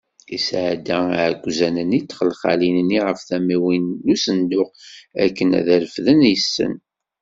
[0.37, 4.71] Isɛedda iɛekkzan-nni di txelxalin-nni ɣef tamiwin n usenduq,
[5.23, 6.73] akken ad t-refden yes-sen.